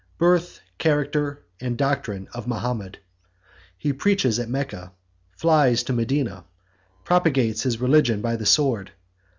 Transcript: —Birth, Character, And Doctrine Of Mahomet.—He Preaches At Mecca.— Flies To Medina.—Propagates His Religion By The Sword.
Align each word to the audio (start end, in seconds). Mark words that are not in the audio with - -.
—Birth, 0.17 0.61
Character, 0.79 1.43
And 1.59 1.77
Doctrine 1.77 2.27
Of 2.33 2.47
Mahomet.—He 2.47 3.93
Preaches 3.93 4.39
At 4.39 4.49
Mecca.— 4.49 4.93
Flies 5.37 5.83
To 5.83 5.93
Medina.—Propagates 5.93 7.61
His 7.61 7.79
Religion 7.79 8.19
By 8.19 8.35
The 8.35 8.47
Sword. 8.47 8.93